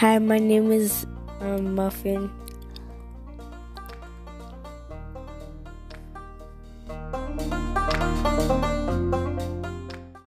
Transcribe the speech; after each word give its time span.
Hi, 0.00 0.18
my 0.18 0.38
name 0.38 0.72
is 0.72 1.06
um, 1.40 1.74
Muffin. 1.74 2.30